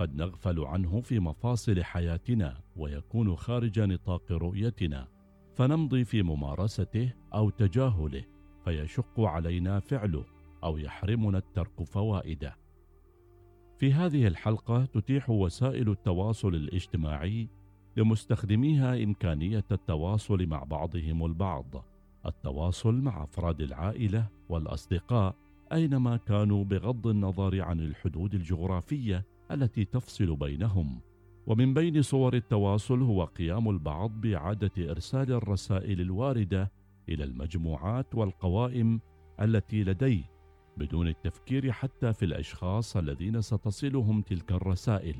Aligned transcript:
قد 0.00 0.16
نغفل 0.16 0.60
عنه 0.60 1.00
في 1.00 1.20
مفاصل 1.20 1.82
حياتنا 1.82 2.60
ويكون 2.76 3.36
خارج 3.36 3.80
نطاق 3.80 4.32
رؤيتنا. 4.32 5.08
فنمضي 5.54 6.04
في 6.04 6.22
ممارسته 6.22 7.12
أو 7.34 7.50
تجاهله 7.50 8.24
فيشق 8.64 9.20
علينا 9.20 9.80
فعله 9.80 10.24
أو 10.64 10.78
يحرمنا 10.78 11.38
الترك 11.38 11.82
فوائده. 11.82 12.56
في 13.78 13.92
هذه 13.92 14.26
الحلقة 14.26 14.84
تتيح 14.84 15.30
وسائل 15.30 15.90
التواصل 15.90 16.54
الاجتماعي 16.54 17.48
لمستخدميها 17.96 19.04
إمكانية 19.04 19.64
التواصل 19.72 20.46
مع 20.46 20.64
بعضهم 20.64 21.24
البعض. 21.26 21.84
التواصل 22.26 22.94
مع 22.94 23.24
أفراد 23.24 23.60
العائلة 23.60 24.28
والأصدقاء 24.48 25.36
أينما 25.72 26.16
كانوا 26.16 26.64
بغض 26.64 27.06
النظر 27.06 27.62
عن 27.62 27.80
الحدود 27.80 28.34
الجغرافية 28.34 29.24
التي 29.54 29.84
تفصل 29.84 30.36
بينهم. 30.36 31.00
ومن 31.46 31.74
بين 31.74 32.02
صور 32.02 32.34
التواصل 32.34 33.02
هو 33.02 33.24
قيام 33.24 33.70
البعض 33.70 34.20
باعاده 34.20 34.90
إرسال 34.90 35.32
الرسائل 35.32 36.00
الواردة 36.00 36.72
إلى 37.08 37.24
المجموعات 37.24 38.14
والقوائم 38.14 39.00
التي 39.40 39.84
لديه 39.84 40.24
بدون 40.76 41.08
التفكير 41.08 41.72
حتى 41.72 42.12
في 42.12 42.24
الأشخاص 42.24 42.96
الذين 42.96 43.40
ستصلهم 43.40 44.22
تلك 44.22 44.52
الرسائل. 44.52 45.16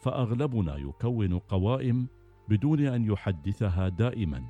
فأغلبنا 0.00 0.76
يكون 0.76 1.38
قوائم 1.38 2.08
بدون 2.48 2.80
أن 2.80 3.04
يحدثها 3.04 3.88
دائما 3.88 4.44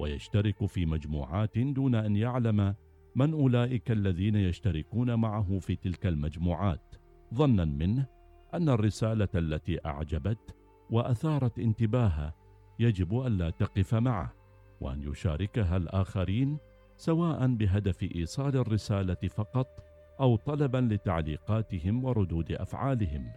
ويشترك 0.00 0.66
في 0.66 0.86
مجموعات 0.86 1.58
دون 1.58 1.94
أن 1.94 2.16
يعلم 2.16 2.74
من 3.14 3.32
أولئك 3.32 3.90
الذين 3.90 4.36
يشتركون 4.36 5.14
معه 5.14 5.58
في 5.58 5.76
تلك 5.76 6.06
المجموعات. 6.06 6.94
ظنا 7.34 7.64
منه 7.64 8.06
أن 8.54 8.68
الرسالة 8.68 9.28
التي 9.34 9.78
أعجبت 9.86 10.54
وأثارت 10.90 11.58
انتباهه 11.58 12.34
يجب 12.78 13.20
الا 13.26 13.50
تقف 13.50 13.94
معه 13.94 14.32
وأن 14.80 15.02
يشاركها 15.02 15.76
الآخرين 15.76 16.58
سواء 16.96 17.46
بهدف 17.46 18.02
إيصال 18.02 18.56
الرسالة 18.56 19.28
فقط 19.28 19.84
أو 20.20 20.36
طلبا 20.36 20.78
لتعليقاتهم 20.78 22.04
وردود 22.04 22.52
أفعالهم. 22.52 23.32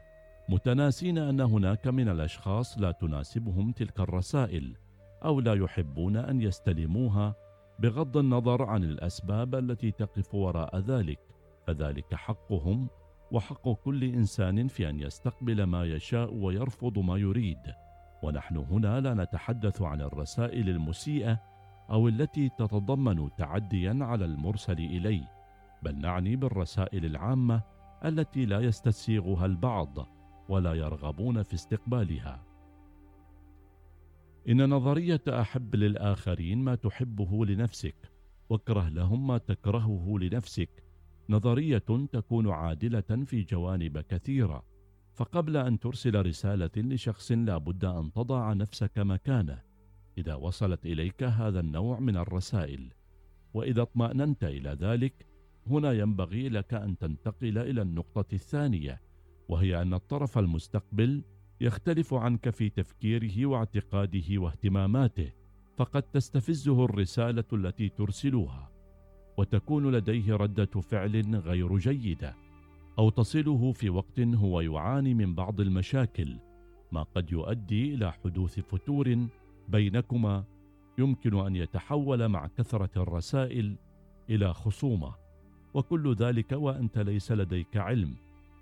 متناسين 0.49 1.17
أن 1.17 1.41
هناك 1.41 1.87
من 1.87 2.09
الأشخاص 2.09 2.77
لا 2.77 2.91
تناسبهم 2.91 3.71
تلك 3.71 3.99
الرسائل 3.99 4.77
أو 5.25 5.39
لا 5.39 5.53
يحبون 5.53 6.17
أن 6.17 6.41
يستلموها 6.41 7.35
بغض 7.79 8.17
النظر 8.17 8.63
عن 8.63 8.83
الأسباب 8.83 9.55
التي 9.55 9.91
تقف 9.91 10.35
وراء 10.35 10.79
ذلك 10.79 11.19
فذلك 11.67 12.15
حقهم 12.15 12.87
وحق 13.31 13.69
كل 13.69 14.03
إنسان 14.03 14.67
في 14.67 14.89
أن 14.89 14.99
يستقبل 14.99 15.63
ما 15.63 15.85
يشاء 15.85 16.33
ويرفض 16.33 16.99
ما 16.99 17.17
يريد. 17.17 17.73
ونحن 18.23 18.57
هنا 18.57 18.99
لا 18.99 19.13
نتحدث 19.13 19.81
عن 19.81 20.01
الرسائل 20.01 20.69
المسيئة 20.69 21.39
أو 21.89 22.07
التي 22.07 22.49
تتضمن 22.49 23.29
تعديا 23.37 23.97
على 24.01 24.25
المرسل 24.25 24.77
إليه 24.77 25.31
بل 25.83 25.99
نعني 25.99 26.35
بالرسائل 26.35 27.05
العامة 27.05 27.61
التي 28.05 28.45
لا 28.45 28.59
يستسيغها 28.59 29.45
البعض 29.45 30.07
ولا 30.49 30.73
يرغبون 30.73 31.43
في 31.43 31.53
استقبالها. 31.53 32.43
إن 34.49 34.69
نظرية 34.69 35.21
أحب 35.29 35.75
للآخرين 35.75 36.57
ما 36.57 36.75
تحبه 36.75 37.45
لنفسك 37.45 37.95
واكره 38.49 38.89
لهم 38.89 39.27
ما 39.27 39.37
تكرهه 39.37 40.15
لنفسك 40.19 40.82
نظرية 41.29 41.83
تكون 42.11 42.49
عادلة 42.49 43.25
في 43.25 43.43
جوانب 43.43 43.99
كثيرة 43.99 44.63
فقبل 45.13 45.57
أن 45.57 45.79
ترسل 45.79 46.25
رسالة 46.25 46.71
لشخص 46.77 47.31
لا 47.31 47.57
بد 47.57 47.85
أن 47.85 48.13
تضع 48.13 48.53
نفسك 48.53 48.99
مكانه. 48.99 49.61
إذا 50.17 50.35
وصلت 50.35 50.85
إليك 50.85 51.23
هذا 51.23 51.59
النوع 51.59 51.99
من 51.99 52.17
الرسائل 52.17 52.93
وإذا 53.53 53.81
اطمأننت 53.81 54.43
إلى 54.43 54.69
ذلك 54.69 55.27
هنا 55.67 55.91
ينبغي 55.91 56.49
لك 56.49 56.73
أن 56.73 56.97
تنتقل 56.97 57.57
إلى 57.57 57.81
النقطة 57.81 58.33
الثانية 58.33 59.01
وهي 59.49 59.81
أن 59.81 59.93
الطرف 59.93 60.37
المستقبل 60.37 61.23
يختلف 61.61 62.13
عنك 62.13 62.49
في 62.49 62.69
تفكيره 62.69 63.45
واعتقاده 63.45 64.37
واهتماماته 64.37 65.31
فقد 65.77 66.03
تستفزه 66.03 66.85
الرسالة 66.85 67.43
التي 67.53 67.89
ترسلها 67.89 68.72
وتكون 69.37 69.91
لديه 69.91 70.35
ردة 70.35 70.81
فعل 70.81 71.35
غير 71.35 71.77
جيدة 71.77 72.35
أو 72.99 73.09
تصله 73.09 73.71
في 73.71 73.89
وقت 73.89 74.19
هو 74.19 74.61
يعاني 74.61 75.13
من 75.13 75.35
بعض 75.35 75.61
المشاكل 75.61 76.37
ما 76.91 77.03
قد 77.03 77.31
يؤدي 77.31 77.93
إلى 77.93 78.11
حدوث 78.11 78.59
فتور 78.59 79.27
بينكما 79.69 80.43
يمكن 80.97 81.39
أن 81.39 81.55
يتحول 81.55 82.27
مع 82.27 82.47
كثرة 82.47 83.01
الرسائل 83.01 83.75
إلى 84.29 84.53
خصومة. 84.53 85.23
وكل 85.73 86.15
ذلك 86.15 86.51
وأنت 86.51 86.97
ليس 86.97 87.31
لديك 87.31 87.77
علم 87.77 88.15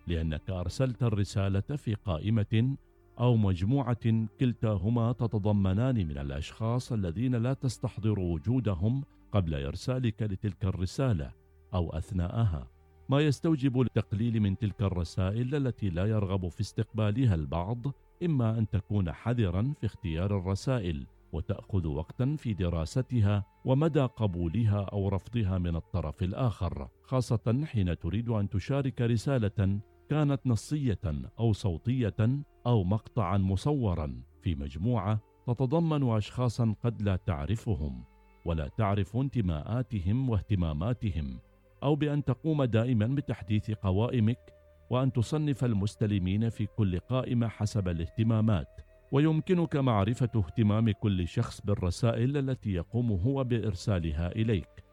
لأنك 0.07 0.49
أرسلت 0.49 1.03
الرسالة 1.03 1.61
في 1.61 1.93
قائمة 1.93 2.75
أو 3.19 3.35
مجموعة 3.35 4.27
كلتاهما 4.39 5.11
تتضمنان 5.11 5.95
من 5.95 6.17
الأشخاص 6.17 6.91
الذين 6.91 7.35
لا 7.35 7.53
تستحضر 7.53 8.19
وجودهم 8.19 9.03
قبل 9.31 9.65
إرسالك 9.65 10.21
لتلك 10.21 10.65
الرسالة 10.65 11.31
أو 11.73 11.89
أثناءها. 11.89 12.67
ما 13.09 13.19
يستوجب 13.19 13.81
التقليل 13.81 14.39
من 14.39 14.57
تلك 14.57 14.81
الرسائل 14.81 15.55
التي 15.55 15.89
لا 15.89 16.05
يرغب 16.05 16.47
في 16.47 16.61
استقبالها 16.61 17.35
البعض 17.35 17.77
إما 18.23 18.57
أن 18.57 18.69
تكون 18.69 19.11
حذرا 19.11 19.73
في 19.79 19.85
اختيار 19.85 20.37
الرسائل 20.37 21.07
وتأخذ 21.33 21.87
وقتا 21.87 22.35
في 22.35 22.53
دراستها 22.53 23.45
ومدى 23.65 23.99
قبولها 24.01 24.83
أو 24.83 25.09
رفضها 25.09 25.57
من 25.57 25.75
الطرف 25.75 26.23
الآخر 26.23 26.87
خاصة 27.03 27.65
حين 27.65 27.99
تريد 27.99 28.29
أن 28.29 28.49
تشارك 28.49 29.01
رسالة 29.01 29.79
كانت 30.09 30.41
نصية 30.45 30.99
أو 31.39 31.53
صوتية 31.53 32.43
أو 32.67 32.83
مقطعا 32.83 33.37
مصورا 33.37 34.23
في 34.41 34.55
مجموعة 34.55 35.19
تتضمن 35.47 36.03
اشخاصا 36.03 36.75
قد 36.83 37.01
لا 37.01 37.15
تعرفهم. 37.15 38.03
ولا 38.45 38.67
تعرف 38.67 39.17
انتماءاتهم 39.17 40.29
واهتماماتهم 40.29 41.39
أو 41.83 41.95
بأن 41.95 42.23
تقوم 42.23 42.63
دائما 42.63 43.07
بتحديث 43.07 43.71
قوائمك 43.71 44.53
وأن 44.89 45.13
تصنف 45.13 45.65
المستلمين 45.65 46.49
في 46.49 46.65
كل 46.65 46.99
قائمة 46.99 47.47
حسب 47.47 47.87
الاهتمامات. 47.87 48.81
ويمكنك 49.11 49.75
معرفة 49.75 50.29
اهتمام 50.35 50.91
كل 50.91 51.27
شخص 51.27 51.61
بالرسائل 51.61 52.37
التي 52.37 52.73
يقوم 52.73 53.11
هو 53.11 53.43
بإرسالها 53.43 54.31
إليك. 54.31 54.83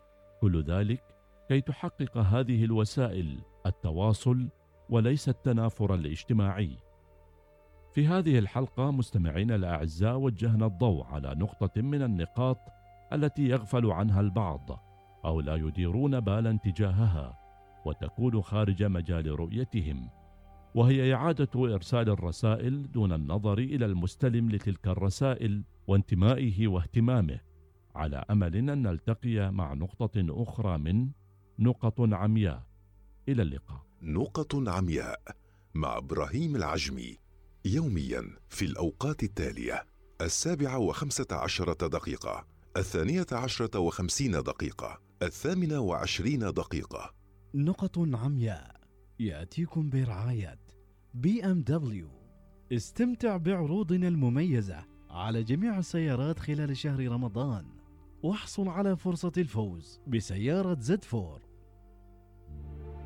كل 0.40 0.62
ذلك 0.62 1.02
كي 1.48 1.60
تحقق 1.60 2.16
هذه 2.18 2.64
الوسائل 2.64 3.38
التواصل 3.66 4.48
وليس 4.90 5.28
التنافر 5.28 5.94
الاجتماعي. 5.94 6.70
في 7.94 8.06
هذه 8.06 8.38
الحلقة 8.38 8.90
مستمعينا 8.90 9.54
الأعزاء 9.54 10.16
وجهنا 10.16 10.66
الضوء 10.66 11.04
على 11.04 11.34
نقطة 11.34 11.82
من 11.82 12.02
النقاط 12.02 12.58
التي 13.12 13.48
يغفل 13.48 13.86
عنها 13.86 14.20
البعض 14.20 14.84
أو 15.24 15.40
لا 15.40 15.54
يديرون 15.54 16.20
بالا 16.20 16.58
تجاهها 16.64 17.38
وتكون 17.86 18.42
خارج 18.42 18.82
مجال 18.82 19.40
رؤيتهم. 19.40 20.10
وهي 20.74 21.14
إعادة 21.14 21.74
إرسال 21.74 22.08
الرسائل 22.08 22.92
دون 22.92 23.12
النظر 23.12 23.58
إلى 23.58 23.86
المستلم 23.86 24.50
لتلك 24.50 24.88
الرسائل 24.88 25.64
وانتمائه 25.86 26.68
واهتمامه 26.68 27.40
على 27.94 28.24
أمل 28.30 28.56
أن 28.56 28.82
نلتقي 28.82 29.52
مع 29.52 29.74
نقطة 29.74 30.42
أخرى 30.42 30.78
من 30.78 31.10
نقط 31.58 32.00
عمياء. 32.00 32.62
إلى 33.28 33.42
اللقاء. 33.42 33.82
نقط 34.02 34.68
عمياء 34.68 35.20
مع 35.74 35.98
إبراهيم 35.98 36.56
العجمي 36.56 37.18
يوميا 37.64 38.22
في 38.48 38.64
الأوقات 38.64 39.22
التالية 39.22 39.86
السابعة 40.20 40.78
وخمسة 40.78 41.26
عشرة 41.32 41.88
دقيقة. 41.88 42.57
الثانية 42.76 43.26
عشرة 43.32 43.78
وخمسين 43.78 44.32
دقيقة 44.32 45.00
الثامنة 45.22 45.80
وعشرين 45.80 46.38
دقيقة. 46.40 47.14
نقط 47.54 47.98
عمياء 47.98 48.80
يأتيكم 49.20 49.90
برعاية 49.90 50.58
BMW. 51.14 52.10
استمتع 52.72 53.36
بعروضنا 53.36 54.08
المميزة 54.08 54.84
على 55.10 55.42
جميع 55.42 55.78
السيارات 55.78 56.38
خلال 56.38 56.76
شهر 56.76 57.08
رمضان 57.08 57.66
واحصل 58.22 58.68
على 58.68 58.96
فرصة 58.96 59.32
الفوز 59.38 60.00
بسيارة 60.06 60.76
Z 60.80 61.04
Four. 61.04 61.47